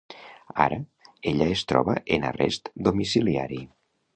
[0.63, 0.77] Ara,
[1.33, 3.63] ella es troba en arrest domiciliari.